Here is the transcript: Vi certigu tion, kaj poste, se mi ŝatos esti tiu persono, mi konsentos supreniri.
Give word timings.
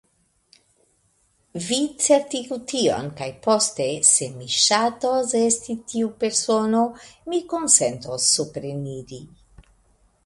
Vi 1.65 1.77
certigu 2.05 2.57
tion, 2.71 3.11
kaj 3.19 3.27
poste, 3.49 3.87
se 4.13 4.29
mi 4.39 4.49
ŝatos 4.63 5.37
esti 5.43 5.77
tiu 5.93 6.11
persono, 6.25 6.83
mi 7.31 7.45
konsentos 7.55 8.33
supreniri. 8.39 9.25